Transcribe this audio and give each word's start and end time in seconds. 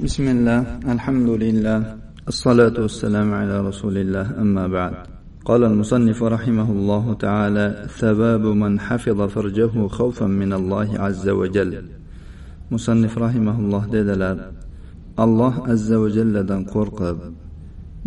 بسم 0.00 0.25
الله 0.27 0.59
الحمد 0.95 1.29
لله 1.29 1.79
الصلاة 2.27 2.75
والسلام 2.85 3.33
على 3.33 3.55
رسول 3.69 3.97
الله 3.97 4.25
أما 4.43 4.67
بعد 4.67 4.93
قال 5.45 5.63
المصنف 5.63 6.23
رحمه 6.23 6.71
الله 6.71 7.13
تعالى 7.13 7.65
ثواب 7.99 8.41
من 8.41 8.79
حفظ 8.79 9.19
فرجه 9.21 9.87
خوفا 9.87 10.27
من 10.27 10.53
الله 10.53 10.99
عز 10.99 11.29
وجل 11.29 11.73
مصنف 12.71 13.17
رحمه 13.17 13.55
الله 13.59 13.83
dedilar 13.91 14.37
alloh 15.17 15.53
azza 15.73 15.97
va 16.01 16.09
jalladan 16.17 16.61
qo'rqib 16.73 17.17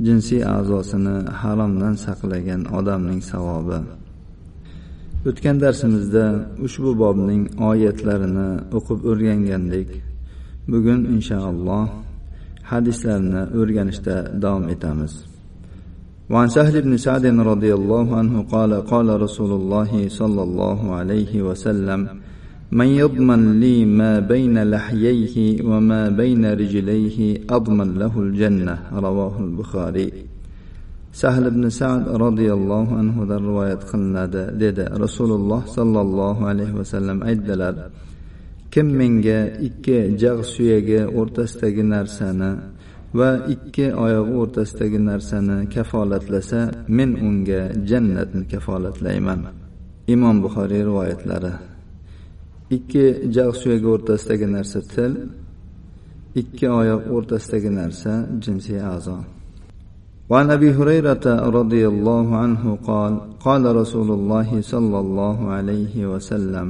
jinsiy 0.06 0.42
a'zosini 0.56 1.16
haromdan 1.40 1.94
saqlagan 2.04 2.60
odamning 2.78 3.20
savobi 3.30 3.78
o'tgan 5.28 5.56
darsimizda 5.64 6.24
ushbu 6.66 6.90
bobning 7.02 7.42
oyatlarini 7.70 8.48
o'qib 8.76 8.98
o'rgangandik 9.10 9.88
bugun 10.72 11.00
inshaalloh 11.14 11.84
hadislarni 12.70 13.42
o'rganishda 13.60 14.16
davom 14.42 14.64
etamiz. 14.74 15.14
وعن 16.32 16.48
سهل 16.48 16.82
بن 16.82 16.96
سعد 16.96 17.26
رضي 17.26 17.74
الله 17.74 18.16
عنه 18.16 18.42
قال 18.42 18.72
قال 18.92 19.08
رسول 19.20 19.52
الله 19.60 20.08
صلى 20.08 20.42
الله 20.42 20.80
عليه 20.94 21.42
وسلم 21.42 22.00
من 22.72 22.86
يضمن 22.86 23.60
لي 23.60 23.84
ما 23.84 24.12
بين 24.20 24.56
لحييه 24.70 25.36
وما 25.68 26.08
بين 26.08 26.44
رجليه 26.52 27.18
أضمن 27.50 27.88
له 28.02 28.14
الجنة 28.20 28.78
رواه 28.92 29.34
البخاري 29.40 30.08
سهل 31.12 31.50
بن 31.50 31.70
سعد 31.70 32.08
رضي 32.08 32.52
الله 32.52 32.86
عنه 32.98 33.24
در 33.24 33.42
رواية 33.42 33.74
قلنا 33.74 34.24
رسول 35.04 35.30
الله 35.32 35.62
صلى 35.66 36.00
الله 36.00 36.46
عليه 36.46 36.72
وسلم 36.72 37.22
أيدلال 37.22 37.76
kim 38.73 38.87
menga 38.99 39.39
ikki 39.67 39.97
jag' 40.21 40.43
suyagi 40.53 40.99
o'rtasidagi 41.19 41.83
narsani 41.93 42.51
va 43.19 43.29
ikki 43.53 43.85
oyog'i 44.05 44.33
o'rtasidagi 44.41 44.99
narsani 45.09 45.57
kafolatlasa 45.73 46.61
men 46.97 47.11
unga 47.27 47.61
jannatni 47.89 48.43
kafolatlayman 48.51 49.39
imom 50.13 50.35
buxoriy 50.43 50.81
rivoyatlari 50.89 51.53
ikki 52.77 53.05
jag' 53.35 53.55
suyagi 53.61 53.87
o'rtasidagi 53.95 54.47
narsa 54.55 54.79
til 54.93 55.13
ikki 56.41 56.67
oyoq 56.81 57.01
o'rtasidagi 57.15 57.71
narsa 57.79 58.13
jinsiy 58.43 58.81
a'zo 58.93 59.17
وعن 60.31 60.47
ابي 60.57 60.69
هريره 60.77 61.25
رضي 61.59 61.83
الله 61.93 62.27
عنه 62.43 62.63
قال 62.89 63.13
قال 63.45 63.63
رسول 63.81 64.09
الله 64.17 64.49
صلى 64.61 64.97
الله 64.99 65.37
عليه 65.55 65.95
وسلم 66.11 66.67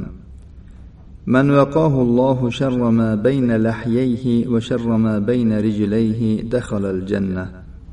من 1.28 1.52
وقاه 1.52 2.02
الله 2.02 2.50
شر 2.50 2.90
ما 2.90 3.16
بين 3.16 3.50
لحييه 3.64 4.48
وشر 4.48 4.98
ما 4.98 5.20
بين 5.20 5.60
رجليه 5.60 6.42
دخل 6.42 6.86
الجنه 6.86 7.46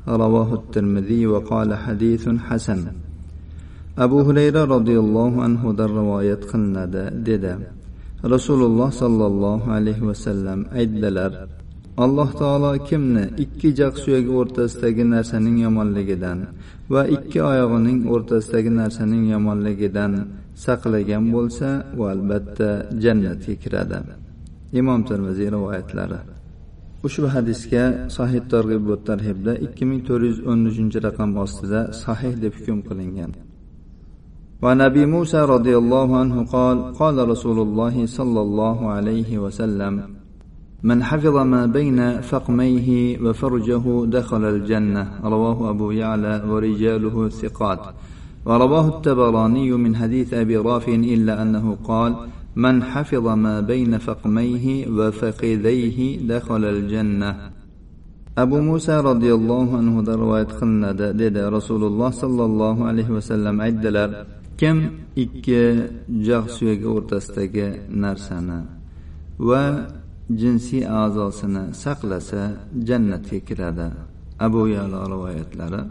رواه 0.07 0.53
الترمذي 0.53 1.27
وقال 1.27 1.69
حديث 1.75 2.29
حسن 2.29 2.81
abu 3.97 4.17
hurayra 4.27 4.61
roziyallohu 4.75 5.41
anhudan 5.47 5.89
rivoyat 5.99 6.41
qilinadi 6.51 7.03
dedi 7.27 7.53
rasululloh 8.33 8.89
sollallohu 9.01 9.71
alayhi 9.77 10.05
vasallam 10.09 10.59
aytdilar 10.79 11.31
alloh 12.05 12.29
taolo 12.41 12.71
kimni 12.89 13.23
ikki 13.43 13.69
jag' 13.79 13.97
suyagi 14.03 14.31
o'rtasidagi 14.39 15.03
narsaning 15.13 15.57
yomonligidan 15.65 16.39
va 16.93 17.01
ikki 17.15 17.39
oyog'ining 17.51 17.99
o'rtasidagi 18.13 18.71
narsaning 18.81 19.23
yomonligidan 19.33 20.11
saqlagan 20.65 21.23
bo'lsa 21.35 21.69
u 21.99 22.01
albatta 22.13 22.69
jannatga 23.03 23.53
kiradi 23.63 23.97
imom 24.79 25.01
termiziy 25.09 25.49
rivoyatlari 25.55 26.19
ushbu 27.07 27.27
hadisga 27.35 27.83
sahih 28.17 28.41
targ'ib 28.53 28.83
va 28.91 28.97
tarhibda 29.09 29.53
ikki 29.65 29.83
ming 29.89 30.01
to'rt 30.07 30.23
yuz 30.29 30.39
o'n 30.51 30.59
uchinchi 30.71 30.97
raqam 31.07 31.29
ostida 31.45 31.81
sahih 32.03 32.33
deb 32.43 32.53
hukm 32.57 32.79
qilingan 32.89 33.33
وعن 34.63 34.81
ابي 34.81 35.05
موسى 35.05 35.39
رضي 35.55 35.77
الله 35.77 36.17
عنه 36.21 36.35
قال 36.55 36.77
قال 37.01 37.29
رسول 37.29 37.57
الله 37.59 37.95
صلى 38.05 38.41
الله 38.41 38.77
عليه 38.95 39.37
وسلم 39.43 39.93
من 40.83 41.03
حفظ 41.03 41.35
ما 41.53 41.65
بين 41.65 42.21
فقميه 42.21 43.19
وفرجه 43.23 44.05
دخل 44.05 44.43
الجنة 44.45 45.03
رواه 45.23 45.69
أبو 45.69 45.91
يعلى 45.91 46.43
ورجاله 46.49 47.29
ثقات 47.29 47.79
ورواه 48.45 48.87
التبراني 48.87 49.71
من 49.71 49.95
حديث 49.95 50.33
أبي 50.33 50.57
رافع 50.57 50.93
إلا 50.93 51.41
أنه 51.41 51.77
قال 51.83 52.15
من 52.55 52.83
حفظ 52.83 53.25
ما 53.27 53.61
بين 53.61 53.97
فقميه 53.97 54.87
وفخذيه 54.87 56.27
دخل 56.27 56.63
الجنة 56.65 57.35
أبو 58.37 58.57
موسى 58.59 58.95
رضي 58.99 59.33
الله 59.33 59.77
عنه 59.77 59.93
رواية 60.15 60.43
قلنا 60.43 60.91
ديد 61.11 61.37
رسول 61.37 61.83
الله 61.83 62.09
صلى 62.09 62.43
الله 62.45 62.85
عليه 62.85 63.09
وسلم 63.09 63.61
عدلر 63.61 64.25
كم 64.57 64.77
ikki 65.17 65.61
jag' 66.27 66.49
suyagi 66.55 66.87
o'rtasidagi 66.95 67.67
narsani 68.03 68.59
va 69.49 69.63
jinsiy 70.41 70.83
a'zosini 71.01 71.63
saqlasa 71.83 72.43
jannatga 72.87 73.39
kiradi 73.47 73.87
abu 74.45 74.61
yalo 74.75 74.99
rivoyatlari 75.13 75.81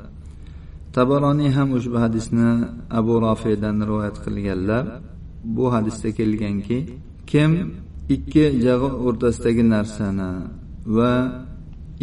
tabaroniy 0.95 1.51
ham 1.57 1.69
ushbu 1.77 1.97
hadisni 2.03 2.49
abu 2.99 3.13
rofiydan 3.27 3.75
rivoyat 3.89 4.17
qilganlar. 4.25 4.85
Bu 5.55 5.65
hadisda 5.73 6.09
kelganki 6.19 6.77
kim 7.31 7.51
ikki 8.15 8.45
jag'i 8.65 8.89
o'rtasidagi 9.07 9.63
narsani 9.75 10.31
va 10.97 11.13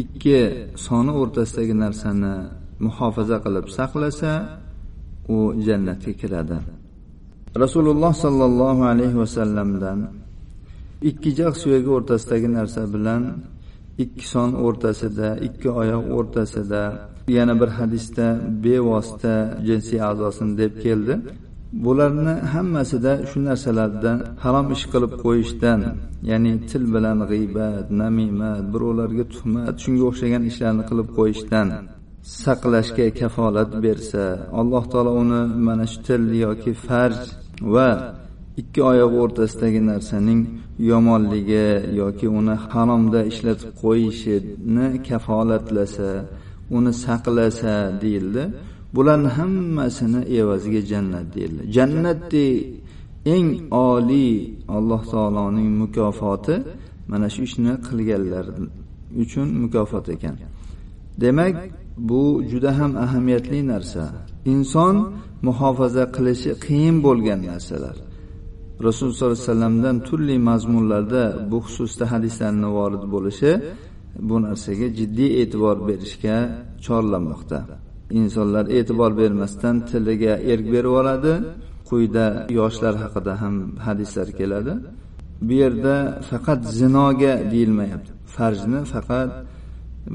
ikki 0.03 0.39
soni 0.87 1.13
o'rtasidagi 1.21 1.75
narsani 1.85 2.35
muhofaza 2.85 3.37
qilib 3.45 3.67
saqlasa 3.79 4.33
u 5.35 5.37
jannatga 5.67 6.13
kiradi. 6.21 6.59
Rasululloh 7.63 8.13
sollallohu 8.25 8.83
alayhi 8.93 9.17
vasallamdan 9.25 9.99
ikki 11.11 11.31
jag' 11.41 11.57
suyagi 11.63 11.91
o'rtasidagi 11.97 12.49
narsa 12.59 12.83
bilan 12.95 13.23
ikki 14.05 14.25
son 14.35 14.51
o'rtasida 14.67 15.29
ikki 15.47 15.69
oyoq 15.81 16.05
o'rtasida 16.19 16.83
yana 17.39 17.55
bir 17.61 17.71
hadisda 17.79 18.27
bevosita 18.65 19.35
jinsiy 19.69 20.01
a'zosini 20.11 20.53
deb 20.63 20.73
keldi. 20.85 21.15
Bularni 21.85 22.35
hammasida 22.55 23.13
shu 23.31 23.39
narsalardan 23.49 24.19
harom 24.45 24.67
ish 24.77 24.85
qilib 24.93 25.13
qo'yishdan 25.25 25.81
ya'ni 26.31 26.53
til 26.71 26.85
bilan 26.95 27.19
g'iybat 27.31 27.87
namimat 28.03 28.63
birovlarga 28.73 29.25
tuhmat 29.35 29.75
shunga 29.83 30.05
o'xshagan 30.11 30.43
ishlarni 30.51 30.85
qilib 30.91 31.09
qo'yishdan 31.19 31.69
saqlashga 32.43 33.07
kafolat 33.21 33.71
bersa 33.85 34.25
alloh 34.61 34.85
taolo 34.93 35.13
uni 35.23 35.43
mana 35.67 35.87
shu 35.93 35.99
til 36.07 36.23
yoki 36.45 36.73
farj 36.87 37.21
va 37.75 37.89
ikki 38.61 38.81
oyoq 38.91 39.13
o'rtasidagi 39.23 39.81
narsaning 39.91 40.41
yomonligi 40.91 41.69
yoki 42.01 42.27
uni 42.39 42.55
haromda 42.73 43.21
ishlatib 43.31 43.71
qo'yishini 43.83 44.87
kafolatlasa 45.09 46.11
uni 46.77 46.93
saqlasa 47.05 47.75
deyildi. 48.03 48.45
Bularni 48.95 49.31
hammasini 49.39 50.21
evaziga 50.39 50.83
jannat 50.93 51.27
deyildi. 51.35 51.63
Jannatdek 51.77 52.55
eng 53.35 53.49
oliy 53.71 54.35
alloh 54.77 55.03
taoloning 55.13 55.71
mukofoti 55.83 56.57
mana 57.11 57.29
shu 57.35 57.41
ishni 57.49 57.73
qilganlar 57.87 58.47
uchun 59.23 59.49
mukofot 59.63 60.07
ekan. 60.15 60.37
Demak 61.23 61.55
bu 62.09 62.23
juda 62.51 62.71
ham 62.79 62.93
ahamiyatli 63.05 63.61
narsa. 63.73 64.05
Inson 64.55 64.97
muhofaza 65.47 66.05
qilishi 66.17 66.51
qiyin 66.65 66.97
bo'lgan 67.07 67.41
narsalar. 67.51 67.97
Rasululloh 68.87 69.17
sollallohu 69.17 69.39
alayhi 69.39 69.51
vasallamdan 69.51 69.97
turli 70.09 70.37
mazmunlarda 70.49 71.25
bu 71.51 71.59
xususda 71.67 72.05
hadislarni 72.13 72.69
vorid 72.79 73.05
bo'lishi 73.15 73.51
bu 74.29 74.37
narsaga 74.47 74.89
jiddiy 74.99 75.31
e'tibor 75.43 75.77
berishga 75.89 76.37
chorlamoqda. 76.85 77.59
Insonlar 78.21 78.65
e'tibor 78.79 79.13
bermasdan 79.21 79.77
tiliga 79.91 80.35
erk 80.53 80.67
berib 80.75 80.93
oladi 81.01 81.33
quyida 81.89 82.27
yoshlar 82.59 82.95
haqida 83.03 83.33
ham 83.43 83.55
hadislar 83.87 84.29
keladi. 84.39 84.75
Bu 85.47 85.53
yerda 85.63 85.95
faqat 86.31 86.61
zinoga 86.81 87.35
deyilmayapti. 87.53 88.11
Farjni 88.35 88.81
faqat 88.95 89.31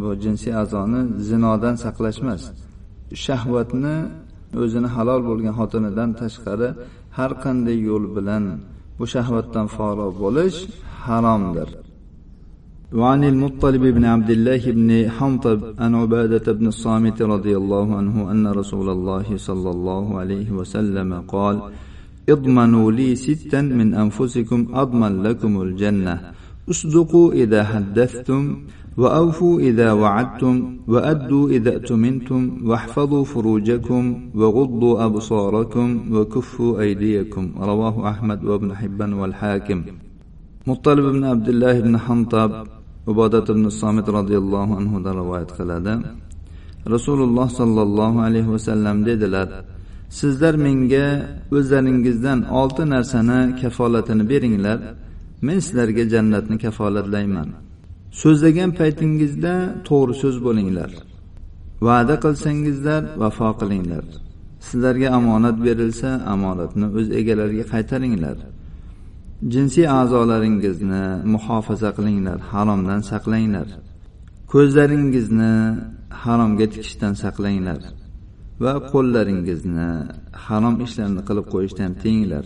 bu 0.01 0.09
jinsiy 0.23 0.53
a'zoni 0.63 1.01
zinodan 1.29 1.75
saqlash 1.83 2.19
emas 2.23 2.44
shahvatni 3.25 3.97
o'zini 4.63 4.89
halol 4.95 5.21
bo'lgan 5.29 5.53
xotinidan 5.59 6.09
tashqari 6.21 6.69
har 7.17 7.31
qanday 7.44 7.77
yo'l 7.89 8.06
bilan 8.15 8.44
bu 9.00 9.06
shahvatdan 9.13 9.67
forig' 9.75 10.15
bo'lish 10.23 10.57
haromdir. 11.06 11.69
وعن 12.93 13.23
المطلب 13.23 13.81
بن 13.81 14.05
عبد 14.05 14.29
الله 14.29 14.71
بن 14.71 15.09
حنطب 15.09 15.59
عن 15.79 15.95
عبادة 15.95 16.53
بن 16.53 16.67
الصامت 16.67 17.21
رضي 17.21 17.57
الله 17.57 17.95
عنه 17.95 18.31
أن 18.31 18.47
رسول 18.47 18.89
الله 18.89 19.37
صلى 19.37 19.69
الله 19.69 20.19
عليه 20.19 20.51
وسلم 20.51 21.13
قال 21.27 21.55
اضمنوا 22.29 22.91
لي 22.91 23.15
ستا 23.15 23.61
من 23.61 23.93
أنفسكم 23.93 24.67
أضمن 24.73 25.23
لكم 25.23 25.61
الجنة. 25.61 26.15
اصدقوا 26.69 27.33
إذا 27.33 27.63
حدثتم 27.63 28.43
وأوفوا 28.97 29.59
إذا 29.59 29.91
وعدتم 29.91 30.55
وأدوا 30.87 31.49
إذا 31.49 31.71
اؤتمنتم 31.75 32.41
واحفظوا 32.69 33.23
فروجكم 33.23 34.03
وغضوا 34.35 35.05
أبصاركم 35.05 35.87
وكفوا 36.15 36.79
أيديكم. 36.79 37.45
رواه 37.59 38.09
أحمد 38.09 38.39
وابن 38.45 38.75
حبان 38.75 39.13
والحاكم. 39.13 39.79
مطلب 40.67 41.05
بن 41.15 41.23
عبد 41.23 41.49
الله 41.49 41.79
بن 41.79 41.97
حنطب 41.97 42.51
ubodat 43.11 43.45
ibn 43.53 43.65
somit 43.81 44.07
roziyallohu 44.17 44.73
anhudan 44.79 45.13
rivoyat 45.21 45.51
qiladi. 45.57 45.94
Rasululloh 46.94 47.47
sollallohu 47.59 48.19
alayhi 48.27 48.50
vasallam 48.55 48.97
dedilar 49.09 49.47
sizlar 50.19 50.55
menga 50.65 51.07
o'zlaringizdan 51.57 52.39
olti 52.59 52.83
narsani 52.94 53.39
kafolatini 53.61 54.23
beringlar. 54.31 54.79
Men 55.47 55.59
sizlarga 55.65 56.03
jannatni 56.13 56.57
kafolatlayman. 56.65 57.50
So'zlagan 58.21 58.71
paytingizda 58.79 59.53
to'g'ri 59.88 60.13
so'z 60.21 60.38
bo'linglar. 60.45 60.91
Va'da 61.88 62.15
qilsangizlar 62.25 63.01
vafo 63.21 63.50
qilinglar. 63.61 64.05
Sizlarga 64.67 65.07
omonat 65.19 65.57
berilsa 65.65 66.09
omonatni 66.33 66.88
o'z 66.97 67.07
egalariga 67.19 67.65
qaytaringlar. 67.73 68.38
Jinsiy 69.51 69.87
a'zolaringizni 69.99 71.03
muhofaza 71.33 71.89
qilinglar 71.97 72.39
haromdan 72.51 73.01
saqlanglar. 73.11 73.67
Ko'zlaringizni 74.51 75.53
haromga 76.23 76.65
tikishdan 76.73 77.13
saqlanglar. 77.23 77.81
Va 78.63 78.73
qo'llaringizni 78.91 79.89
harom 80.45 80.75
ishlarni 80.85 81.21
qilib 81.27 81.45
qo'yishdan 81.53 81.91
tiyinglar. 82.01 82.45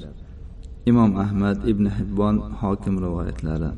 Imom 0.92 1.12
ahmad 1.24 1.58
ibn 1.72 1.86
hibbon 1.98 2.36
hokim 2.62 2.96
rivoyatlari. 3.06 3.72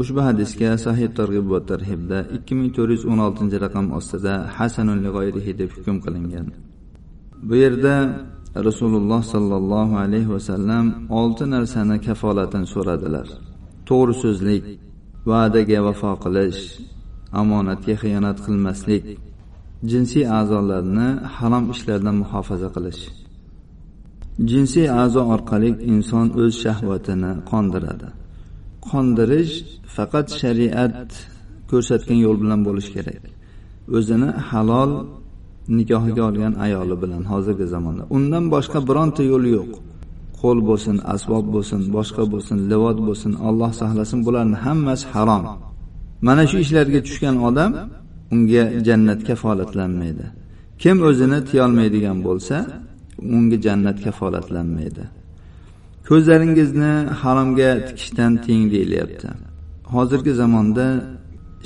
Ushbu 0.00 0.20
hadisga 0.28 0.70
sahih 0.86 1.08
targ'ib 1.18 1.46
va 1.54 1.60
tarhibda 1.70 2.18
ikki 2.36 2.52
ming 2.58 2.70
to'rt 2.76 2.90
yuz 2.94 3.04
o'n 3.12 3.20
oltinchi 3.26 3.56
raqam 3.64 3.86
ostida 3.98 4.34
hasanun 4.56 4.98
g'oyrihi 5.16 5.52
deb 5.60 5.70
hukm 5.76 5.96
qilingan. 6.04 6.46
Bu 7.48 7.54
yerda 7.62 7.94
rasululloh 8.66 9.22
sollallohu 9.34 9.94
alayhi 10.04 10.28
vasallam 10.36 10.84
olti 11.20 11.44
narsani 11.54 11.96
kafolatini 12.06 12.66
so'radilar. 12.74 13.26
To'g'ri 13.88 14.14
so'zlik 14.22 14.62
va'daga 15.30 15.78
vafo 15.86 16.12
qilish 16.24 16.60
omonatga 17.40 17.94
xiyonat 18.02 18.38
qilmaslik 18.46 19.04
jinsiy 19.90 20.24
a'zolarni 20.38 21.08
harom 21.36 21.64
ishlardan 21.74 22.16
muhofaza 22.22 22.68
qilish. 22.76 23.02
Jinsiy 24.50 24.86
a'zo 25.02 25.22
orqali 25.34 25.70
inson 25.92 26.26
o'z 26.42 26.54
shahvatini 26.64 27.32
qondiradi. 27.50 28.08
Qondirish 28.88 29.54
faqat 29.96 30.26
shariat 30.40 31.10
ko'rsatgan 31.70 32.18
yo'l 32.24 32.36
bilan 32.42 32.60
bo'lishi 32.66 32.90
kerak. 32.96 33.22
O'zini 33.96 34.30
halol 34.50 34.92
nikohiga 35.76 36.22
olgan 36.28 36.54
ayoli 36.64 36.96
bilan 37.02 37.22
hozirgi 37.32 37.66
zamonda. 37.74 38.02
Undan 38.16 38.44
boshqa 38.54 38.78
bironta 38.88 39.22
yo'l 39.32 39.44
yo'q. 39.56 39.70
Qo'l 40.40 40.58
bo'lsin 40.68 40.96
asbob 41.14 41.46
bo'lsin 41.54 41.80
boshqa 41.96 42.22
bo'lsin 42.32 42.58
livot 42.70 42.98
bo'lsin 43.08 43.32
alloh 43.48 43.70
saqlasin 43.80 44.18
bularni 44.26 44.56
hammasi 44.66 45.06
harom. 45.14 45.44
Mana 46.26 46.42
shu 46.50 46.56
ishlarga 46.64 47.00
tushgan 47.06 47.36
odam 47.48 47.70
unga 48.34 48.64
jannat 48.86 49.20
kafolatlanmaydi. 49.28 50.26
Kim 50.82 50.96
o'zini 51.08 51.38
tiyolmaydigan 51.48 52.18
bo'lsa 52.26 52.56
unga 53.36 53.56
jannat 53.66 53.98
kafolatlanmaydi. 54.04 55.04
Ko'zlaringizni 56.08 56.92
haromga 57.20 57.70
tikishdan 57.86 58.32
teng 58.44 58.62
deyilyapti. 58.74 59.28
Hozirgi 59.94 60.32
zamonda 60.40 60.86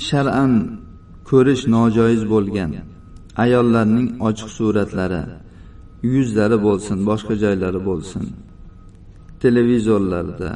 shar'an 0.07 0.51
ko'rish 1.29 1.63
nojoiz 1.75 2.21
bo'lgan. 2.33 2.71
Ayollarning 3.43 4.07
ochiq 4.27 4.49
suratlari 4.57 5.21
yuzlari 6.13 6.57
bo'lsin 6.67 6.97
boshqa 7.09 7.33
joylari 7.43 7.81
bo'lsin. 7.89 8.23
Televizorlarda 9.43 10.51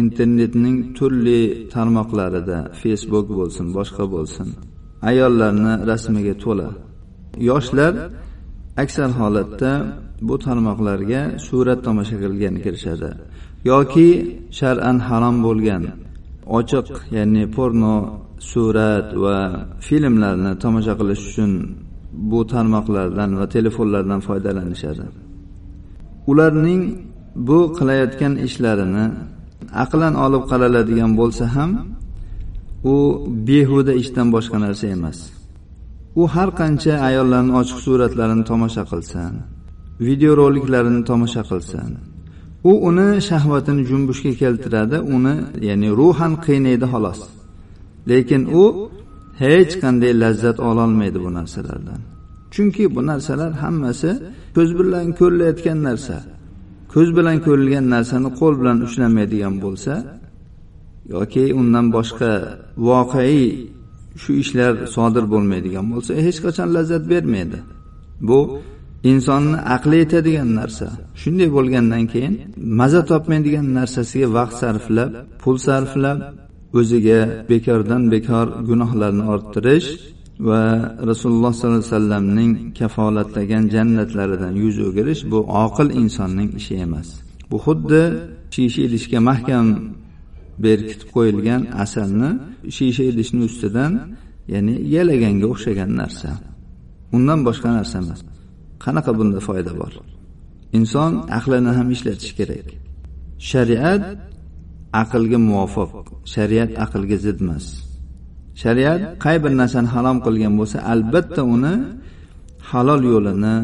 internetning 0.00 0.78
turli 0.96 1.40
tarmoqlarida 1.74 2.58
facebook 2.82 3.26
bo'lsin 3.38 3.66
boshqa 3.76 4.04
bo'lsin 4.14 4.48
ayollarni 5.10 5.72
rasmiga 5.90 6.34
to'la. 6.44 6.68
Yoshlar 7.50 7.92
aksar 8.82 9.10
holatda 9.20 9.72
bu 10.28 10.34
tarmoqlarga 10.46 11.20
surat 11.46 11.80
tomosha 11.86 12.16
qilgani 12.22 12.60
kirishadi 12.64 13.10
yoki 13.70 14.08
shar'an 14.58 14.96
harom 15.08 15.36
bo'lgan 15.46 15.82
ochiq 16.58 16.88
ya'ni 17.16 17.44
porno 17.56 17.96
surat 18.50 19.08
va 19.24 19.36
filmlarni 19.86 20.52
tomosha 20.62 20.94
qilish 21.00 21.22
uchun 21.30 21.52
bu 22.12 22.40
tarmoqlardan 22.52 23.30
va 23.40 23.46
telefonlardan 23.54 24.20
foydalanishadi. 24.28 25.04
Ularning 26.30 26.82
bu 27.48 27.58
qilayotgan 27.78 28.34
ishlarini 28.46 29.04
aqlan 29.84 30.14
olib 30.24 30.44
qaraladigan 30.50 31.12
bo'lsa 31.20 31.44
ham 31.56 31.70
u 32.94 32.96
behuda 33.48 33.92
ishdan 34.02 34.28
boshqa 34.34 34.58
narsa 34.64 34.86
emas. 34.96 35.18
U 36.20 36.22
har 36.34 36.48
qancha 36.60 36.94
ayollarni 37.08 37.52
ochiq 37.60 37.78
suratlarini 37.86 38.44
tomosha 38.50 38.82
qilsin 38.92 39.32
videoroliklarini 40.08 41.02
tomosha 41.10 41.42
qilsin. 41.50 41.90
U 42.70 42.72
uni 42.88 43.08
shahvatini 43.28 43.82
junbushga 43.90 44.32
keltiradi 44.42 44.98
uni 45.16 45.34
ya'ni 45.68 45.88
ruhan 46.00 46.32
qiynaydi 46.46 46.86
xolos. 46.92 47.20
Lekin 48.10 48.42
u 48.62 48.64
hech 49.42 49.72
qanday 49.82 50.12
lazzat 50.22 50.58
ololmaydi 50.68 51.18
bu 51.24 51.30
narsalardan. 51.38 52.00
Chunki 52.54 52.84
bu 52.94 53.00
narsalar 53.10 53.52
hammasi 53.62 54.10
ko'z 54.56 54.70
bilan 54.78 55.06
ko'rilayotgan 55.20 55.78
narsa. 55.88 56.16
Ko'z 56.94 57.08
bilan 57.16 57.38
ko'rilgan 57.46 57.86
narsani 57.94 58.28
qo'l 58.40 58.54
bilan 58.60 58.78
ushlanmaydigan 58.86 59.54
bo'lsa 59.64 59.94
yoki 61.14 61.44
undan 61.60 61.86
boshqa 61.96 62.32
voqei 62.88 63.42
shu 64.22 64.30
ishlar 64.42 64.72
sodir 64.94 65.24
bo'lmaydigan 65.32 65.86
bo'lsa 65.92 66.12
hech 66.26 66.38
qachon 66.44 66.68
lazzat 66.76 67.02
bermaydi. 67.12 67.58
Bu 68.28 68.38
insonni 69.10 69.58
aqli 69.76 69.96
yetadigan 70.02 70.50
narsa. 70.60 70.86
Shunday 71.20 71.48
bo'lgandan 71.56 72.04
keyin 72.12 72.34
maza 72.80 73.00
topmaydigan 73.10 73.66
narsasiga 73.78 74.28
vaqt 74.38 74.54
sarflab 74.62 75.10
pul 75.42 75.56
sarflab 75.66 76.18
o'ziga 76.78 77.20
bekordan 77.50 78.02
bekor 78.14 78.46
gunohlarni 78.68 79.24
orttirish 79.34 79.88
va 80.48 80.62
rasululloh 81.10 81.52
sollallohu 81.58 81.78
alayhi 81.78 81.94
vasallamning 81.94 82.52
kafolatlagan 82.78 83.64
jannatlaridan 83.74 84.54
yuz 84.64 84.76
o'girish 84.88 85.22
bu 85.32 85.38
oqil 85.64 85.88
insonning 86.02 86.50
ishi 86.60 86.74
emas. 86.86 87.08
Bu 87.50 87.56
xuddi 87.64 88.02
shisha 88.54 88.80
idishga 88.88 89.18
mahkam 89.30 89.66
berkitib 90.64 91.08
qo'yilgan 91.16 91.62
asalni 91.84 92.30
shisha 92.76 93.04
idishni 93.10 93.40
ustidan 93.48 93.92
ya'ni 94.52 94.74
yalaganga 94.96 95.46
o'xshagan 95.52 95.90
narsa. 96.00 96.30
Undan 97.16 97.40
boshqa 97.48 97.68
narsa 97.78 97.96
emas. 98.04 98.20
Qanaqa 98.84 99.12
bunda 99.18 99.40
foyda 99.48 99.72
bor? 99.80 99.92
Inson 100.78 101.12
aqlini 101.38 101.70
ham 101.78 101.88
ishlatish 101.96 102.32
kerak. 102.38 102.66
Shariat 103.50 104.02
aqlga 105.02 105.38
muvofiq. 105.48 105.90
Shariat 106.34 106.70
aqlga 106.84 107.16
zid 107.24 107.38
emas 107.44 107.66
shariat 108.62 109.00
qay 109.24 109.36
bir 109.44 109.52
narsani 109.60 109.88
harom 109.94 110.18
qilgan 110.26 110.52
bo'lsa 110.60 110.78
albatta 110.92 111.42
uni 111.54 111.74
halol 112.70 113.02
yo'lini 113.12 113.56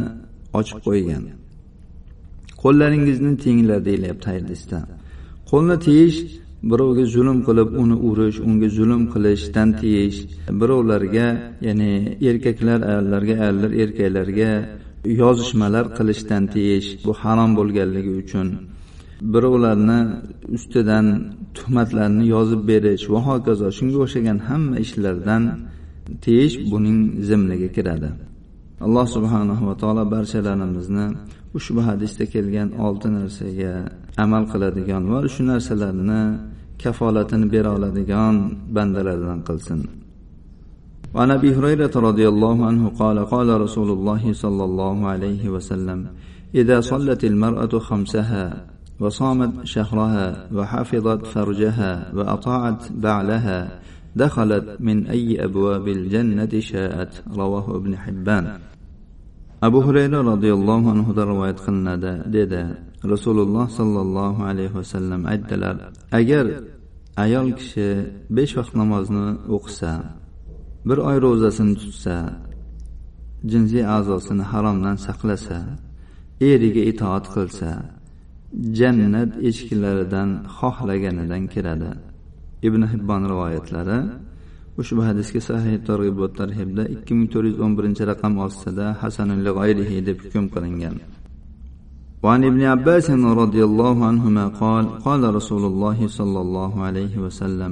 ochib 0.59 0.79
qo'ygan. 0.87 1.25
Qo'llaringizni 2.63 3.33
tenglar 3.45 3.81
deyilyapti 3.89 4.27
hadisda 4.35 4.79
qo'lni 5.51 5.77
tiyish 5.87 6.19
birovga 6.71 7.05
zulm 7.15 7.39
qilib 7.49 7.71
uni 7.83 7.97
urish 8.09 8.39
unga 8.49 8.69
zulm 8.79 9.03
qilishdan 9.13 9.69
tiyish 9.81 10.19
birovlarga 10.61 11.29
ya'ni 11.67 11.93
erkaklar 12.31 12.79
ayollarga 12.91 13.35
ayollar 13.45 13.71
erkaklarga 13.83 14.51
yozishmalar 15.21 15.85
qilishdan 15.99 16.43
tiyish 16.55 16.89
bu 17.05 17.13
harom 17.21 17.51
bo'lganligi 17.59 18.13
uchun 18.23 18.49
birovlarni 19.34 20.00
ustidan 20.56 21.06
tuhmatlarni 21.58 22.24
yozib 22.36 22.62
berish 22.70 23.04
va 23.14 23.20
hokazo 23.28 23.68
shunga 23.78 23.98
o'xshagan 24.06 24.38
hamma 24.48 24.76
ishlardan 24.86 25.44
tiyish 26.24 26.56
buning 26.72 27.00
zimniga 27.28 27.70
kiradi 27.76 28.10
alloh 28.86 29.06
subhanahu 29.16 29.64
va 29.70 29.76
taolo 29.82 30.04
barchalarimizni 30.16 31.06
ushbu 31.58 31.82
hadisda 31.90 32.26
kelgan 32.34 32.70
olti 32.86 33.08
narsaga 33.18 33.74
amal 34.24 34.44
qiladigan 34.52 35.04
va 35.12 35.20
shu 35.34 35.42
narsalarni 35.52 36.22
kafolatini 36.84 37.48
bera 37.54 37.70
oladigan 37.78 38.36
bandalardan 38.76 39.42
qilsin 39.50 39.82
وعن 41.16 41.30
ابي 41.38 41.50
هريره 41.58 41.94
رضي 42.10 42.26
الله 42.34 42.58
عنه 42.70 42.84
قال 43.02 43.18
قال 43.34 43.50
رسول 43.66 43.90
الله 43.98 44.24
صلى 44.44 44.64
الله 44.70 44.98
عليه 45.14 45.44
وسلم 45.56 46.00
اذا 46.62 46.78
صلت 46.92 47.22
المراه 47.32 47.74
خمسها 47.90 48.46
وصامت 49.00 49.66
شهرها 49.66 50.48
وحفظت 50.54 51.26
فرجها 51.26 52.12
واطاعت 52.16 52.92
بعلها 52.92 53.80
دخلت 54.16 54.78
من 54.80 55.08
أي 55.08 55.44
أبواب 55.46 55.88
الجنة 55.88 56.60
شاءت 56.60 57.24
رواه 57.38 57.76
ابن 57.76 57.98
حبان 57.98 58.46
abu 59.68 59.80
hurayra 59.86 60.20
roziyallohu 60.32 60.88
anhudan 60.94 61.26
rivoyat 61.32 61.60
qilinadi 61.66 62.14
dedi 62.36 62.62
rasululloh 63.14 63.66
sollallohu 63.80 64.42
alayhi 64.50 64.76
vasallam 64.80 65.22
aytdilar 65.34 65.76
agar 66.20 66.46
ayol 67.26 67.48
kishi 67.60 67.88
besh 68.36 68.54
vaqt 68.60 68.74
namozni 68.82 69.28
o'qisa 69.56 69.92
bir 70.88 70.98
oy 71.10 71.18
ro'zasini 71.26 71.76
tutsa 71.82 72.16
jinsiy 73.52 73.84
a'zosini 73.98 74.44
haromdan 74.52 74.98
saqlasa 75.08 75.60
eriga 76.52 76.84
itoat 76.92 77.26
qilsa 77.36 77.70
jannat 78.80 79.32
eshiklaridan 79.50 80.30
xohlaganidan 80.58 81.44
kiradi 81.54 81.92
ibn 82.68 82.82
hibbon 82.92 83.22
rivoyatlari 83.32 84.00
ushbu 84.82 85.02
hadisga 85.08 85.42
sahih 85.50 85.76
targ'ibot 85.90 86.32
tarhibda 86.40 86.84
ikki 86.96 87.14
ming 87.18 87.28
to'rt 87.34 87.46
yuz 87.50 87.58
o'n 87.66 87.74
birinchi 87.78 88.04
raqam 88.12 88.34
ostida 88.46 88.86
hasanul 89.02 89.44
g'ayrihi 89.58 89.98
deb 90.08 90.18
hukm 90.24 90.46
qilingan 90.56 90.98
وعن 92.24 92.44
ابن 92.44 92.62
عباس 92.74 93.08
رضي 93.44 93.64
الله 93.70 94.06
عنهما 94.10 94.46
قال 94.48 94.86
قال 95.06 95.36
رسول 95.36 95.64
الله 95.72 96.08
صلى 96.08 96.40
الله 96.46 96.74
عليه 96.88 97.14
وسلم 97.26 97.72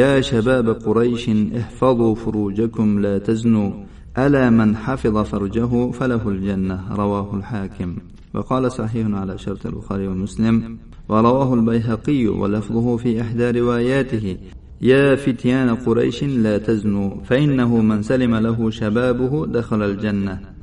يا 0.00 0.20
شباب 0.20 0.66
قريش 0.68 1.24
احفظوا 1.60 2.14
فروجكم 2.14 2.88
لا 3.04 3.18
تزنوا 3.18 3.70
ألا 4.18 4.50
من 4.50 4.76
حفظ 4.76 5.16
فرجه 5.30 5.90
فله 5.90 6.28
الجنة 6.28 6.76
رواه 7.00 7.28
الحاكم 7.38 7.90
وقال 8.34 8.72
صحيح 8.72 9.06
على 9.06 9.38
شرط 9.38 9.66
البخاري 9.66 10.06
ومسلم 10.08 10.78
ورواه 11.08 11.54
البيهقي 11.54 12.26
ولفظه 12.26 12.96
في 12.96 13.20
إحدى 13.20 13.50
رواياته 13.60 14.36
يا 14.80 15.14
فتيان 15.14 15.74
قريش 15.74 16.24
لا 16.24 16.58
تزنوا 16.58 17.10
فإنه 17.24 17.76
من 17.82 18.02
سلم 18.02 18.34
له 18.34 18.70
شبابه 18.70 19.46
دخل 19.46 19.82
الجنة 19.82 20.54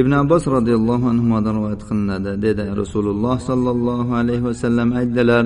ibn 0.00 0.12
abbos 0.12 0.44
roziyallohu 0.56 1.06
anhudan 1.12 1.54
rivoyat 1.58 1.82
qilinadi 1.88 2.32
dedi 2.46 2.64
rasululloh 2.82 3.36
sollallohu 3.48 4.10
alayhi 4.20 4.44
vasallam 4.48 4.88
aytdilar 5.00 5.44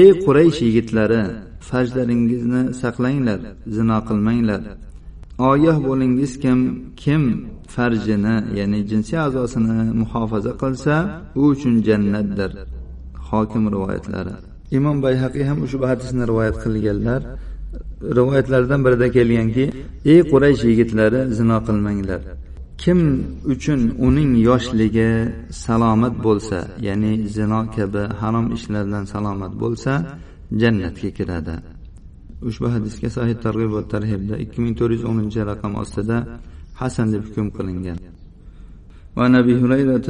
ey 0.00 0.08
quraysh 0.24 0.58
yigitlari 0.66 1.22
farjlaringizni 1.68 2.62
saqlanglar 2.82 3.40
zino 3.76 3.98
qilmanglar 4.08 4.62
ogoh 5.50 5.76
bo'lingizkim 5.88 6.58
kim 7.02 7.22
farjini 7.75 8.35
ya'ni 8.59 8.79
jinsiy 8.91 9.19
a'zosini 9.25 9.77
muhofaza 10.01 10.51
qilsa 10.61 10.93
u 11.39 11.41
uchun 11.53 11.75
jannatdir. 11.87 12.51
Hokim 13.29 13.63
rivoyatlari. 13.73 14.33
Imom 14.77 14.97
bayhaqiy 15.05 15.43
ham 15.49 15.59
ushbu 15.65 15.85
hadisni 15.91 16.23
rivoyat 16.31 16.57
qilganlar. 16.63 17.21
Rivoyatlardan 18.17 18.79
birida 18.85 19.07
kelganki 19.17 19.65
ey 20.11 20.19
quraysh 20.31 20.61
yigitlari 20.69 21.19
zino 21.37 21.57
qilmanglar. 21.67 22.21
Kim 22.83 22.99
uchun 23.53 23.81
uning 24.07 24.31
yoshligi 24.49 25.09
salomat 25.65 26.15
bo'lsa 26.25 26.59
ya'ni 26.87 27.11
zino 27.35 27.61
kabi 27.75 28.03
harom 28.21 28.47
ishlardan 28.57 29.03
salomat 29.13 29.53
bo'lsa 29.63 29.91
jannatga 30.61 31.09
kiradi. 31.17 31.55
Ushbu 32.49 32.67
hadisga 32.75 33.09
sahih 33.17 33.35
targ'ib 33.45 33.71
va 33.77 33.81
tarhibda 33.93 34.35
ikki 34.43 34.59
ming 34.63 34.73
to'rt 34.79 34.91
yuz 34.95 35.03
o'ninchi 35.11 35.39
raqam 35.51 35.73
ostida 35.83 36.17
hasan 36.79 37.07
deb 37.11 37.23
hukm 37.27 37.49
وعن 39.17 39.35
أبي 39.35 39.53
هريرة 39.61 40.09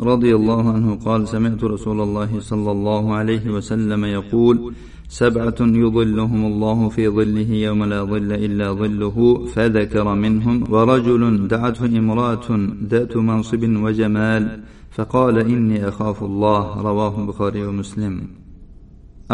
رضي 0.00 0.32
الله 0.34 0.72
عنه 0.72 0.94
قال 1.06 1.28
سمعت 1.28 1.64
رسول 1.64 2.00
الله 2.00 2.40
صلى 2.40 2.70
الله 2.76 3.14
عليه 3.14 3.44
وسلم 3.50 4.04
يقول 4.04 4.72
سبعة 5.08 5.60
يظلهم 5.60 6.42
الله 6.46 6.88
في 6.88 7.08
ظله 7.08 7.50
يوم 7.66 7.84
لا 7.84 8.00
ظل 8.04 8.32
إلا 8.32 8.72
ظله 8.72 9.46
فذكر 9.54 10.14
منهم 10.14 10.56
ورجل 10.72 11.48
دعته 11.48 11.98
امرأة 11.98 12.48
ذات 12.92 13.16
منصب 13.16 13.62
وجمال 13.84 14.42
فقال 14.90 15.38
إني 15.38 15.88
أخاف 15.88 16.18
الله 16.22 16.80
رواه 16.88 17.14
البخاري 17.22 17.66
ومسلم. 17.66 18.45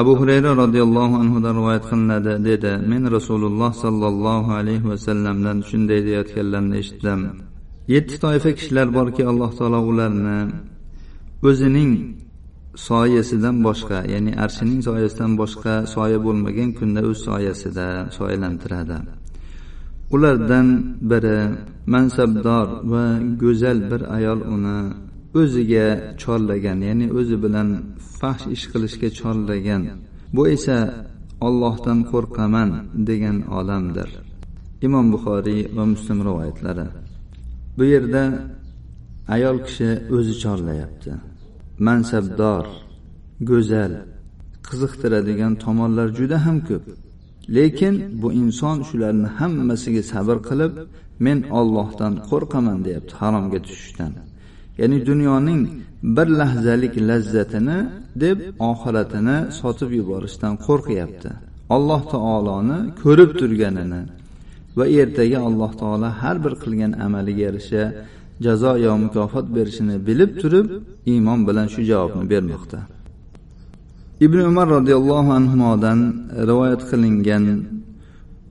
Abu 0.01 0.13
hurayra 0.21 0.51
roziyallohu 0.63 1.15
anhudan 1.23 1.55
rivoyat 1.61 1.85
qilinadi 1.91 2.33
dedi. 2.49 2.73
Men 2.91 3.03
rasululloh 3.17 3.73
sollallohu 3.85 4.51
alayhi 4.61 4.89
vasallamdan 4.93 5.59
shunday 5.69 6.01
deyayotganlarini 6.07 6.77
eshitdim. 6.83 7.21
Yetti 7.95 8.17
toifa 8.25 8.51
kishilar 8.59 8.89
borki 8.99 9.23
alloh 9.31 9.51
taolo 9.59 9.81
ularni 9.91 10.39
o'zining 11.49 11.93
soyasidan 12.89 13.57
boshqa 13.67 13.99
ya'ni 14.13 14.33
arshining 14.45 14.81
soyasidan 14.89 15.33
boshqa 15.41 15.75
soya 15.95 16.19
bo'lmagan 16.27 16.71
kunda 16.79 17.01
o'z 17.11 17.19
soyasida 17.29 17.87
soyalantiradi. 18.19 18.99
Ulardan 20.15 20.69
biri 21.11 21.39
mansabdor 21.95 22.67
va 22.93 23.05
go'zal 23.43 23.79
bir 23.91 24.01
ayol 24.17 24.41
uni 24.55 24.79
o'ziga 25.41 25.87
chorlagan 26.23 26.79
ya'ni 26.89 27.07
o'zi 27.19 27.37
bilan 27.45 27.69
fahsh 28.21 28.45
ish 28.57 28.65
qilishga 28.73 29.09
chorlagan. 29.21 29.83
Bu 30.37 30.43
esa 30.57 30.79
ollohdan 31.47 31.99
qo'rqaman 32.13 32.71
degan 33.09 33.37
odamdir 33.59 34.11
imom 34.87 35.07
buxoriy 35.15 35.61
va 35.77 35.85
muslim 35.93 36.19
rivoyatlari. 36.29 36.87
Bu 37.77 37.85
yerda 37.93 38.23
ayol 39.35 39.59
kishi 39.67 39.91
o'zi 40.17 40.35
chorlayapti. 40.43 41.13
Mansabdor 41.87 42.65
go'zal 43.51 43.93
qiziqtiradigan 44.69 45.53
tomonlar 45.65 46.09
juda 46.19 46.39
ham 46.47 46.59
ko'p. 46.69 46.85
Lekin 47.57 47.95
bu 48.23 48.29
inson 48.43 48.77
shularni 48.89 49.29
hammasiga 49.39 50.03
sabr 50.13 50.37
qilib 50.49 50.73
men 51.27 51.39
ollohdan 51.59 52.15
qo'rqaman 52.29 52.79
deyapti 52.87 53.15
haromga 53.21 53.59
tushishdan. 53.67 54.13
Ya'ni 54.83 54.99
dunyoning 55.11 55.63
bir 56.17 56.29
lahzalik 56.41 56.95
lazzatini 57.09 57.79
deb 58.25 58.39
oxiratini 58.71 59.37
sotib 59.61 59.91
yuborishdan 59.99 60.55
qo'rqyapti. 60.67 61.31
Alloh 61.77 62.03
taoloni 62.15 62.79
ko'rib 63.03 63.31
turganini 63.41 64.03
va 64.79 64.85
ertaga 65.01 65.39
alloh 65.49 65.73
taolo 65.81 66.09
har 66.21 66.37
bir 66.45 66.55
qilgan 66.63 66.93
amaliga 67.07 67.43
yarasha 67.49 67.83
jazo 68.45 68.73
yo 68.87 68.93
mukofot 69.05 69.47
berishini 69.57 69.97
bilib 70.09 70.33
turib 70.43 70.69
iymon 71.13 71.41
bilan 71.49 71.67
shu 71.75 71.81
javobni 71.91 72.25
bermoqda. 72.33 72.79
Ibn 74.27 74.39
umar 74.51 74.67
roziyallohu 74.77 75.31
anhudan 75.39 75.99
rivoyat 76.49 76.83
qilingan 76.91 77.45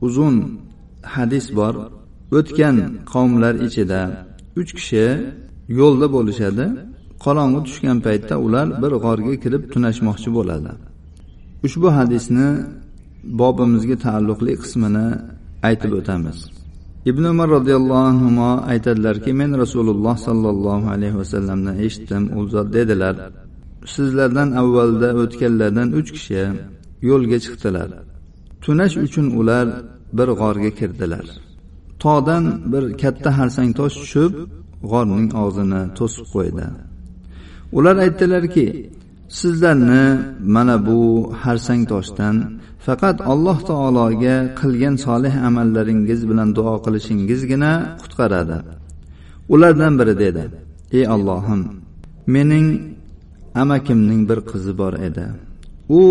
uzun 0.06 0.36
hadis 1.16 1.46
bor. 1.60 1.76
O'tgan 2.38 2.76
qavmlar 3.14 3.56
ichida 3.68 4.02
uch 4.62 4.72
kishi 4.78 5.06
yo'lda 5.80 6.08
bo'lishadi. 6.16 6.66
Qorong'i 7.24 7.60
tushgan 7.68 7.98
paytda 8.06 8.36
ular 8.46 8.68
bir 8.82 8.92
g'orga 9.06 9.34
kirib 9.44 9.64
tunashmoqchi 9.74 10.30
bo'ladi. 10.38 10.72
Ushbu 11.66 11.88
hadisni 11.98 12.48
bobimizga 13.40 13.96
taalluqli 14.06 14.54
qismini 14.64 15.08
aytib 15.70 15.92
o'tamiz. 16.00 16.38
Ibn 17.12 17.24
umar 17.34 17.48
roziyallohu 17.58 18.06
anhu 18.12 18.48
aytadilarki 18.72 19.32
men 19.42 19.52
rasululloh 19.64 20.16
sollallohu 20.28 20.88
alayhi 20.96 21.18
vasallamdan 21.22 21.76
eshitdim 21.86 22.24
u 22.38 22.40
zot 22.54 22.68
dedilar. 22.78 23.16
Sizlardan 23.96 24.50
avvalda 24.62 25.10
o'tganlardan 25.22 25.90
uch 26.00 26.10
kishi 26.16 26.42
yo'lga 27.10 27.38
chiqdilar. 27.46 27.90
Tunash 28.64 28.96
uchun 29.06 29.26
ular 29.40 29.66
bir 30.18 30.30
g'orga 30.42 30.72
kirdilar. 30.80 31.26
Tog'dan 32.04 32.44
bir 32.72 32.84
katta 33.02 33.30
harsang 33.40 33.70
tosh 33.80 33.96
tushib 34.02 34.34
g'orning 34.92 35.28
og'zini 35.44 35.82
to'sib 35.98 36.26
qo'ydi. 36.36 36.66
Ular 37.78 37.96
aytdilarki 38.06 38.68
sizlarni 39.40 40.04
mana 40.56 40.76
bu 40.88 41.00
harsang 41.44 41.82
toshdan 41.92 42.36
faqat 42.86 43.18
alloh 43.32 43.58
taologa 43.70 44.36
qilgan 44.60 44.96
solih 45.06 45.34
amallaringiz 45.48 46.22
bilan 46.30 46.50
duo 46.58 46.74
qilishingizgina 46.86 47.72
qutqaradi. 48.02 48.58
Ulardan 49.54 49.94
biri 50.00 50.16
dedi 50.24 50.44
ey 50.98 51.06
allohim 51.16 51.62
mening 52.36 52.68
amakimning 53.62 54.22
bir 54.30 54.40
qizi 54.52 54.74
bor 54.82 54.94
edi. 55.08 55.26
U 56.00 56.02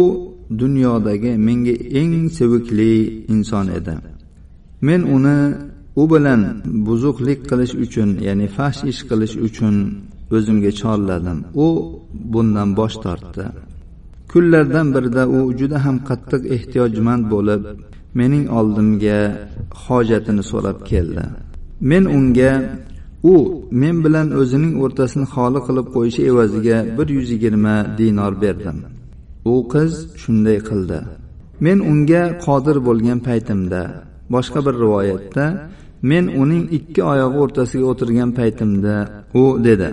dunyodagi 0.63 1.33
menga 1.47 1.75
eng 2.01 2.15
sevikli 2.39 2.93
inson 3.35 3.67
edi. 3.79 3.95
Men 4.87 5.01
uni 5.17 5.39
u 5.97 6.03
bilan 6.13 6.41
buzuqlik 6.87 7.41
qilish 7.51 7.75
uchun 7.85 8.09
ya'ni 8.27 8.47
fahsh 8.57 8.81
ish 8.93 9.01
qilish 9.11 9.35
uchun 9.47 9.75
o'zimga 10.37 10.73
chorladim. 10.81 11.39
U 11.65 11.67
bundan 12.33 12.69
bosh 12.79 12.97
tortdi. 13.05 13.45
Kunlardan 14.33 14.87
birida 14.95 15.23
u 15.37 15.39
juda 15.59 15.79
ham 15.85 15.97
qattiq 16.09 16.43
ehtiyojmand 16.57 17.25
bo'lib 17.33 17.63
mening 18.21 18.45
oldimga 18.59 19.19
hojatini 19.85 20.43
so'rab 20.51 20.79
keldi. 20.91 21.25
Men 21.91 22.05
unga 22.17 22.53
u 23.33 23.35
men 23.83 23.97
bilan 24.05 24.29
o'zining 24.41 24.75
o'rtasini 24.85 25.27
xoli 25.35 25.61
qilib 25.67 25.87
qo'yishi 25.97 26.23
evaziga 26.31 26.79
bir 26.99 27.09
yuz 27.17 27.29
yigirma 27.35 27.77
dinor 27.99 28.35
berdim. 28.45 28.79
U 29.53 29.55
qiz 29.73 29.93
shunday 30.23 30.59
qildi. 30.69 30.99
Men 31.65 31.79
unga 31.91 32.23
qodir 32.47 32.77
bo'lgan 32.89 33.19
paytimda 33.29 33.83
boshqa 34.35 34.61
bir 34.67 34.75
rivoyatda 34.85 35.45
men 36.11 36.25
uning 36.43 36.65
ikki 36.79 37.01
oyog'i 37.13 37.39
o'rtasiga 37.45 37.87
o'tirgan 37.93 38.31
paytimda 38.39 38.95
u 39.41 39.45
dedi 39.67 39.89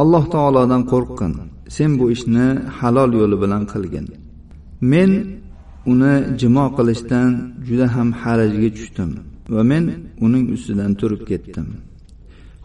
alloh 0.00 0.24
taolodan 0.34 0.82
qo'rqqin 0.92 1.32
sen 1.76 1.90
bu 1.98 2.04
ishni 2.14 2.46
halol 2.78 3.10
yo'li 3.20 3.36
bilan 3.42 3.62
qilgin. 3.72 4.06
Men 4.92 5.10
uni 5.92 6.14
jimo 6.40 6.66
qilishdan 6.76 7.30
juda 7.66 7.86
ham 7.94 8.08
harajga 8.22 8.70
tushdim 8.76 9.10
va 9.54 9.62
men 9.70 9.84
uning 10.26 10.44
ustidan 10.56 10.92
turib 11.00 11.22
ketdim. 11.30 11.66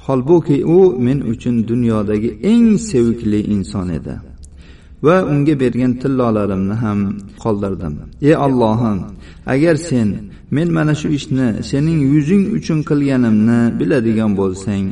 Holbuki 0.06 0.58
u 0.78 0.80
men 1.06 1.20
uchun 1.34 1.56
dunyodagi 1.72 2.30
eng 2.52 2.68
sevikli 2.90 3.40
inson 3.56 3.88
edi 3.98 4.16
va 5.06 5.18
unga 5.32 5.54
bergan 5.64 5.94
tillolarimni 6.02 6.76
ham 6.84 7.00
qoldirdim. 7.44 7.94
Ey 8.28 8.36
ollohim 8.46 9.00
agar 9.54 9.76
sen 9.90 10.10
men 10.57 10.69
mana 10.77 10.95
shu 11.01 11.09
ishni 11.19 11.47
sening 11.71 12.01
yuzing 12.15 12.45
uchun 12.57 12.79
qilganimni 12.91 13.61
biladigan 13.81 14.33
bo'lsang 14.41 14.85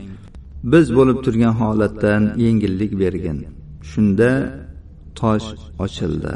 biz 0.73 0.87
bo'lib 0.97 1.19
turgan 1.25 1.55
holatdan 1.61 2.23
yengillik 2.45 2.93
bergin 3.03 3.39
shunda 3.91 4.31
tosh 5.19 5.47
ochildi 5.85 6.35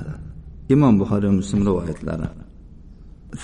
imom 0.75 0.95
buxoriy 1.01 1.33
muslim 1.41 1.61
rivoyatlari 1.69 2.29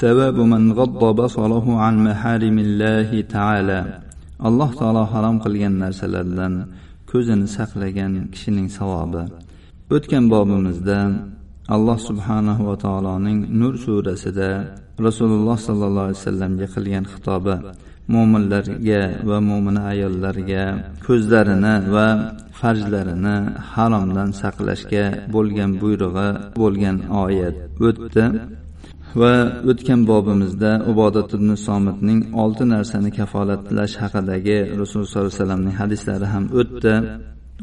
ثواب 0.00 0.36
من 0.52 0.62
غض 0.78 1.02
بصره 1.20 1.66
عن 1.84 1.94
محارم 2.08 2.56
الله 2.66 3.10
تعالى 3.34 3.80
alloh 4.46 4.70
taolo 4.80 5.02
harom 5.12 5.36
qilgan 5.44 5.74
narsalardan 5.82 6.54
ko'zini 7.10 7.46
saqlagan 7.56 8.12
kishining 8.32 8.68
savobi 8.78 9.22
o'tgan 9.96 10.24
bobimizda 10.32 10.98
alloh 11.75 11.97
subhanahu 12.09 12.61
va 12.69 12.75
taoloning 12.85 13.39
nur 13.61 13.73
surasida 13.85 14.49
rasululloh 14.99 15.57
sollallohu 15.67 16.05
alayhi 16.07 16.19
vasallamga 16.21 16.67
qilgan 16.75 17.05
xitobi 17.11 17.55
mo'minlarga 18.13 19.01
va 19.29 19.37
mo'mina 19.49 19.81
ayollarga 19.93 20.63
ko'zlarini 21.05 21.75
va 21.95 22.07
farjlarini 22.59 23.37
haromdan 23.73 24.29
saqlashga 24.41 25.05
bo'lgan 25.35 25.71
buyrug'i 25.81 26.29
bo'lgan 26.61 26.97
oyat 27.23 27.55
o'tdi. 27.87 28.25
Va 29.21 29.33
o'tgan 29.71 30.01
bobimizda 30.11 30.71
ubodat 30.91 31.29
ibn 31.37 31.49
somitning 31.67 32.19
olti 32.43 32.63
narsani 32.73 33.09
kafolatlash 33.19 33.93
haqidagi 34.03 34.57
rasululloh 34.79 35.09
sollallohu 35.11 35.29
alayhi 35.29 35.39
vasallamning 35.39 35.75
hadislari 35.81 36.27
ham 36.33 36.45
o'tdi. 36.61 36.93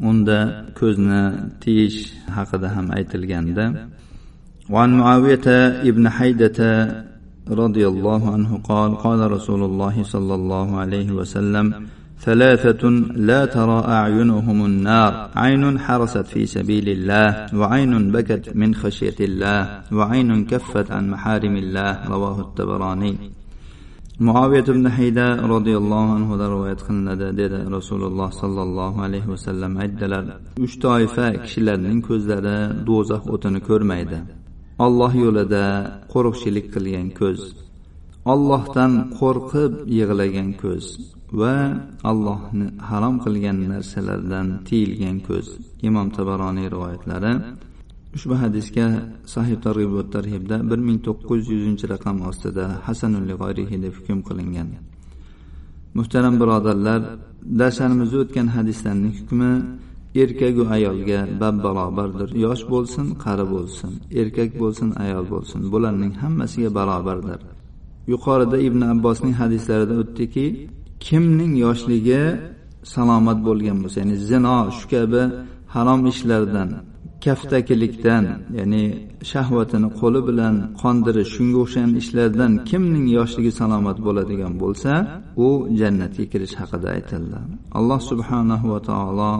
unda 0.10 0.40
ko'zni 0.80 1.22
tiyish 1.62 2.00
haqida 2.36 2.68
ham 2.76 2.88
aytilganda 2.98 3.66
وعن 4.70 4.92
معاوية 4.98 5.48
ابن 5.90 6.10
حيدة 6.10 6.60
رضي 7.64 7.88
الله 7.88 8.34
عنه 8.34 8.52
قال 8.58 8.98
قال 8.98 9.32
رسول 9.32 9.64
الله 9.64 10.04
صلى 10.04 10.36
الله 10.36 10.78
عليه 10.78 11.12
وسلم 11.12 11.66
ثلاثة 12.20 12.90
لا 13.30 13.46
ترى 13.46 13.80
أعينهم 13.88 14.66
النار 14.66 15.30
عين 15.36 15.80
حرست 15.80 16.26
في 16.34 16.46
سبيل 16.46 16.90
الله 16.90 17.60
وعين 17.60 18.12
بكت 18.12 18.56
من 18.56 18.76
خشية 18.76 19.20
الله 19.20 19.82
وعين 19.92 20.46
كفت 20.46 20.92
عن 20.92 21.10
محارم 21.10 21.56
الله 21.56 22.08
رواه 22.08 22.38
التبراني 22.42 23.16
muoviyat 24.29 24.69
ibn 24.73 24.85
hayda 24.99 25.27
roziyallohu 25.53 26.11
anhudan 26.19 26.49
rivoyat 26.55 26.81
qilinadi 26.87 27.27
dedi 27.41 27.59
rasululloh 27.77 28.29
sollallohu 28.43 28.99
alayhi 29.07 29.29
vasallam 29.35 29.73
aytdilar 29.85 30.25
uch 30.65 30.75
toifa 30.85 31.27
kishilarning 31.45 32.01
ko'zlari 32.09 32.59
do'zax 32.89 33.23
o'tini 33.35 33.61
ko'rmaydi. 33.69 34.19
Olloh 34.87 35.13
yo'lida 35.25 35.65
qo'riqchilik 36.13 36.67
qilgan 36.75 37.09
ko'z 37.21 37.41
ollohdan 38.33 38.93
qo'rqib 39.21 39.73
yig'lagan 39.99 40.51
ko'z 40.63 40.85
va 41.41 41.57
allohni 42.11 42.67
harom 42.91 43.17
qilgan 43.25 43.59
narsalardan 43.73 44.47
tiyilgan 44.69 45.19
ko'z. 45.29 45.47
Imom 45.89 46.09
tabaroniy 46.17 46.69
rivoyatlari 46.75 47.33
ushbu 48.17 48.35
hadisga 48.43 48.87
sahih 49.35 49.57
targ'ib 49.67 49.91
va 49.99 50.05
tarhibda 50.15 50.57
bir 50.71 50.79
ming 50.87 50.99
to'qqiz 51.07 51.43
yuzinchi 51.55 51.85
raqam 51.95 52.17
ostida 52.31 52.65
hasanul 52.87 53.27
g'oyrihi 53.41 53.77
deb 53.85 53.93
hukm 53.99 54.19
qilingan. 54.29 54.69
Muhtaram 55.99 56.35
birodarlar 56.41 57.01
darslarimizda 57.61 58.17
o'tgan 58.25 58.47
hadislarning 58.57 59.15
hukmi 59.19 59.53
erkagu 60.23 60.65
ayolga 60.77 61.21
bab 61.41 61.57
barobardir. 61.67 62.29
Yosh 62.45 62.63
bo'lsin 62.73 63.07
qari 63.25 63.45
bo'lsin 63.55 63.93
erkak 64.21 64.51
bo'lsin 64.63 64.89
ayol 65.05 65.25
bo'lsin 65.33 65.61
bularning 65.73 66.13
hammasiga 66.23 66.71
barobardir. 66.79 67.41
Yuqorida 68.13 68.57
ibn 68.69 68.81
abbosning 68.93 69.35
hadislarida 69.43 69.95
o'tdiki 70.03 70.47
kimning 71.07 71.53
yoshligi 71.65 72.23
salomat 72.95 73.39
bo'lgan 73.49 73.77
bo'lsa 73.83 73.97
ya'ni 74.03 74.17
zino 74.31 74.57
shu 74.79 74.85
kabi 74.93 75.23
harom 75.75 76.01
ishlardan 76.13 76.71
kaftakilikdan 77.25 78.25
ya'ni 78.59 78.85
shahvatini 79.33 79.89
qo'li 80.01 80.21
bilan 80.29 80.55
qondirish 80.83 81.31
shunga 81.37 81.59
o'xshagan 81.65 81.93
ishlardan 82.03 82.53
kimning 82.71 83.07
yoshligi 83.19 83.53
salomat 83.61 83.99
bo'ladigan 84.07 84.53
bo'lsa 84.63 84.93
u 85.47 85.49
jannatga 85.81 86.25
kirish 86.33 86.55
haqida 86.61 86.87
aytildi. 86.97 87.39
Alloh 87.79 88.01
subhanahu 88.11 88.67
va 88.73 88.81
taolo 88.91 89.33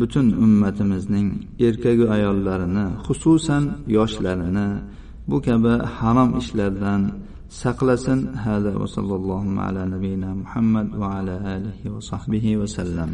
butun 0.00 0.26
ummatimizning 0.44 1.28
erkagu 1.66 2.04
ayollarini 2.16 2.86
xususan 3.06 3.62
yoshlarini 3.96 4.68
bu 5.30 5.36
kabi 5.46 5.74
harom 5.98 6.30
ishlardan 6.40 7.02
saqlasin. 7.62 8.18
Hada 8.44 8.72
va 8.80 8.86
sallallohu 8.96 9.50
ala 9.66 9.82
nabiyina 9.94 10.30
muhammad 10.42 10.88
va 11.00 11.08
ala 11.18 11.34
alihi 11.54 11.86
va 11.94 12.00
sahbihi 12.10 12.50
vasallam 12.62 13.10